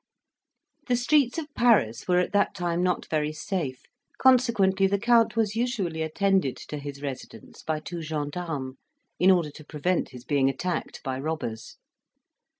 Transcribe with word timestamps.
The 0.87 0.95
streets 0.95 1.37
of 1.37 1.53
Paris 1.53 2.07
were 2.07 2.17
at 2.17 2.31
that 2.31 2.55
time 2.55 2.81
not 2.81 3.05
very 3.11 3.31
safe; 3.31 3.83
consequently 4.17 4.87
the 4.87 4.97
Count 4.97 5.35
was 5.35 5.55
usually 5.55 6.01
attended 6.01 6.57
to 6.69 6.79
his 6.79 7.03
residence 7.03 7.61
by 7.61 7.81
two 7.81 8.01
gensdarmes, 8.01 8.77
in 9.19 9.29
order 9.29 9.51
to 9.51 9.63
prevent 9.63 10.09
his 10.09 10.25
being 10.25 10.49
attacked 10.49 11.03
by 11.03 11.19
robbers. 11.19 11.77